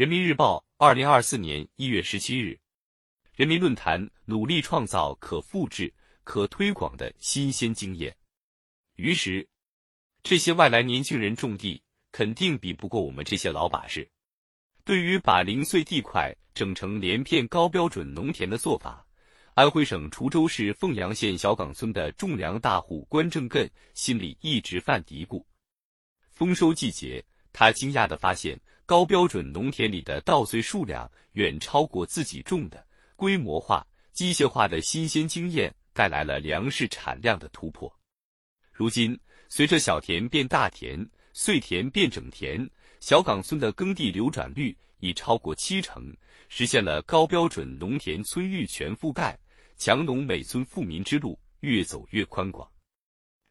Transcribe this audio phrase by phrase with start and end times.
[0.00, 2.58] 人民日报，二零二四年一月十七日。
[3.34, 5.92] 人民论坛努力创造可复制、
[6.24, 8.16] 可推广的新鲜经验。
[8.96, 9.46] 于是，
[10.22, 11.82] 这些外来年轻人种地，
[12.12, 14.10] 肯定比不过我们这些老把式。
[14.84, 19.06] 对于把零碎地块整成连片高标准农田的做法，
[19.52, 25.44] 安徽省滁州市凤阳县小岗村的种粮大户关正艮心里一直犯嘀咕。
[26.30, 27.22] 丰收季节，
[27.52, 28.58] 他惊讶地发现，
[28.90, 32.84] 高标准农田里的稻穗数量远超过自己种的。
[33.14, 37.88] 规模化、机械化的新鲜经验带来了粮食产量的突破。
[38.72, 39.16] 如今，
[39.48, 42.68] 随着小田变大田、碎田变整田，
[42.98, 46.12] 小岗村的耕地流转率已超过七成，
[46.48, 49.38] 实现了高标准农田村域全覆盖，
[49.76, 52.68] 强农美村富民之路越走越宽广。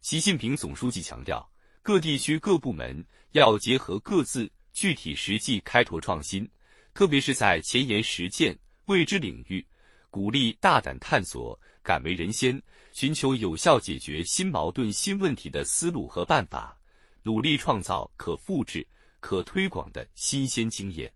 [0.02, 1.50] 习近平总书记强调，
[1.82, 6.50] 各地区各部门要结合各自具体实际开拓创新，
[6.94, 8.58] 特别是在前沿实践。
[8.86, 9.68] 未知领域，
[10.10, 16.80] 鼓励大胆探索、敢为人先，寻求有效解决新矛盾新问题的思路和办法，
[17.24, 18.88] 努力创造可复制、
[19.20, 21.12] 可推广的新鲜经验，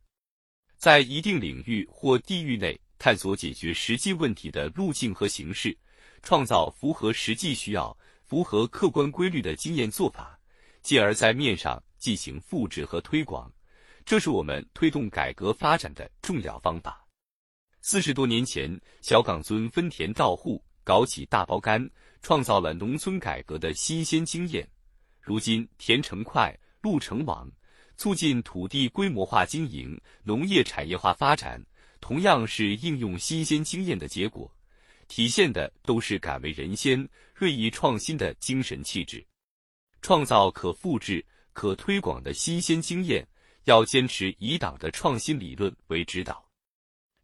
[0.75, 5.73] 在一定领域或地域内探索解决实际问题的路径和形式，
[6.21, 10.37] 创造符合实际需要、符合客观规律的经验做法，
[10.81, 13.49] 继而在面上进行复制和推广，
[14.05, 17.05] 这是我们推动改革发展的重要方法。
[17.81, 21.89] 四十多年前，小岗村分田到户，搞起大包干，
[22.21, 24.67] 创造了农村改革的新鲜经验。
[25.21, 27.49] 如今，田成块，路成网，
[27.95, 31.61] 促进土地规模化经营、农业产业化发展，
[32.01, 34.53] 同样是应用新鲜经验的结果，
[35.07, 39.25] 体现的都是敢为人先、锐意创新的精神气质。
[40.01, 43.25] 创造可复制、可推广的新鲜经验，
[43.65, 46.49] 要坚持以党的创新理论为指导。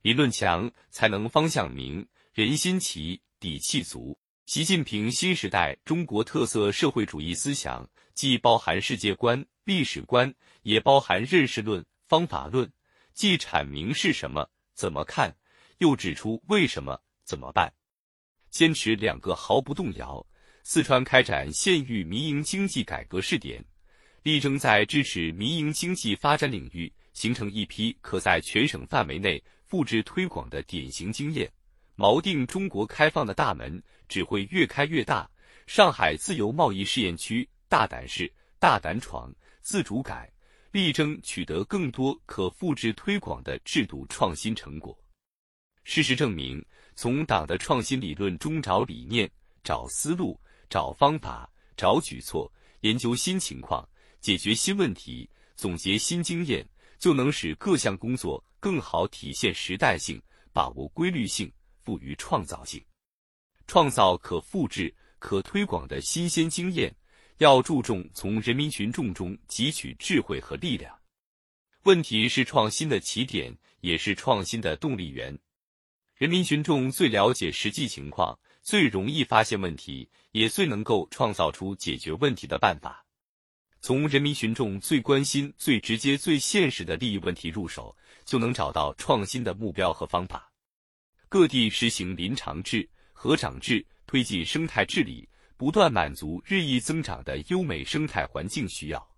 [0.02, 4.18] 理论强，才能方向明，人心齐，底气足。
[4.46, 10.34] 习近平新时代中国特色社会主义思想，既包含世界观、历史观，
[10.64, 12.72] 也包含认识论、方法论，
[13.14, 15.36] 既阐明是什么、怎么看，
[15.80, 17.72] 又指出为什么、怎么办。
[18.50, 20.26] 坚持两个毫不动摇。
[20.64, 23.64] 四川开展县域民营经济改革试点，
[24.24, 29.44] 力争在支持民营经济发展领域形成一批可在全省范围内。
[29.66, 31.48] 复制推广的典型经验，
[31.96, 35.30] 锚定中国开放的大门只会越开越大。
[35.68, 39.32] 上海自由贸易试验区大胆试、大胆闯、
[39.62, 40.28] 自主改，
[40.72, 44.98] 力争取得更多可复制推广的制度创新成果。
[45.84, 46.66] 事实证明，
[46.96, 49.30] 从党的创新理论中找理念、
[49.64, 50.36] 找思路、
[50.68, 51.48] 找方法、
[51.78, 53.88] 找举措，研究新情况，
[54.20, 56.68] 解决新问题，总结新经验。
[57.00, 60.22] 就能使各项工作更好体现时代性，
[60.52, 61.50] 把握规律性，
[61.82, 62.84] 富于创造性，
[63.68, 66.94] 创造可复制、可推广的新鲜经验。
[67.38, 70.94] 要注重从人民群众中汲取智慧和力量。
[71.84, 75.40] 问题是创新的起点，也是创新的动力源。
[76.16, 83.06] 人民群众最了解实际情况，最容易发现问题，也最能够创造出解决问题的办法。
[83.82, 87.96] 从人民群众最关心、最直接、最现实的利益问题入手，
[88.26, 90.52] 就能找到创新的目标和方法。
[91.30, 99.10] 各地实行林场制、合长制，推进生态治理，不断满足日益增长的优美生态环境需要。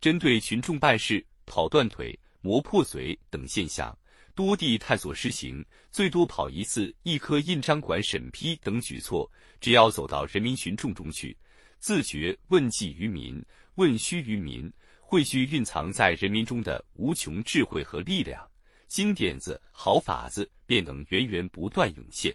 [0.00, 3.96] 针对群众办事跑断腿、磨破嘴等现象，
[4.34, 9.30] 多地探索实行最多跑一次、一颗印章管审批等举措。
[9.60, 11.34] 只要走到人民群众中去，
[11.78, 13.42] 自觉问计于民。
[13.76, 18.48] 问需于民，汇聚蕴藏在人民中的无穷智慧和力量，
[18.86, 22.34] 金点子、好法子便能源源不断涌现，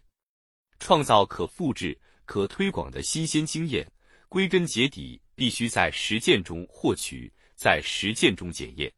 [0.79, 3.89] 创造可复制、可推广的新鲜经验。
[4.27, 8.93] 归根结底，必须在实践中获取，在实践中检验。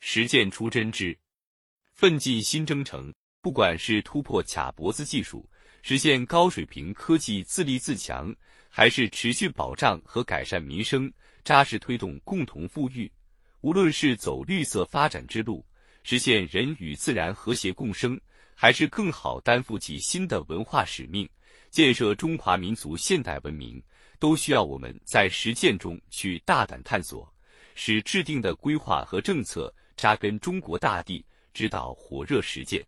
[0.00, 1.18] 实践出真知，
[1.94, 3.10] 奋进新征程。
[3.40, 5.48] 不管是突破卡脖子技术，
[5.80, 8.34] 实现高水平科技自立自强，
[8.68, 11.10] 还是持续保障和改善民生。
[11.44, 13.10] 扎实推动共同富裕，
[13.60, 15.64] 无论是走绿色发展之路，
[16.02, 18.20] 实现人与自然和谐共生，
[18.54, 21.28] 还是更好担负起新的文化使命，
[21.70, 23.82] 建设中华民族现代文明，
[24.18, 27.32] 都需要我们在实践中去大胆探索，
[27.74, 32.84] 使制定的规划和政策扎根中国大地，指导火热实践。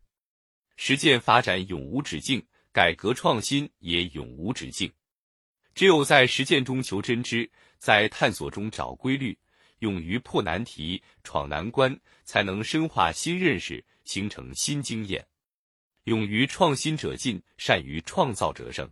[0.76, 4.90] 实践发展永无止境，改革创新也永无止境。
[5.74, 7.50] 只有在实践中求真知。
[7.78, 9.36] 在探索中找规律，
[9.80, 15.26] 勇于破难题、闯难关，才能深化新认识，形成新经验。
[16.04, 18.88] 勇于创新者进，善于创造者胜。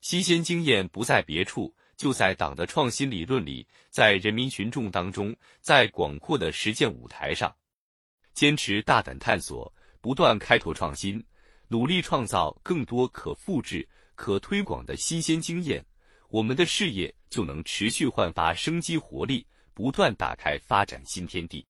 [0.00, 7.54] 新鲜经验不在别处，就在党的创新理论里，在人民群众当中，在广阔的实践舞台上。
[8.32, 9.70] 坚持大胆探索，
[10.00, 11.22] 不断开拓创新，
[11.68, 15.84] 努力创造更多可复制、可推广的新鲜经验，
[16.28, 19.46] 我们的事业就能持续焕发生机活力。
[19.76, 21.66] 不断打开发展新天地。